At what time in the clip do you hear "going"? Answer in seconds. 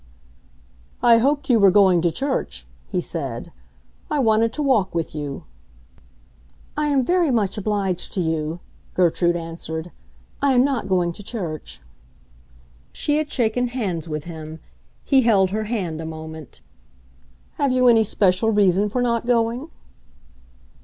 1.69-2.01, 10.89-11.13, 19.27-19.69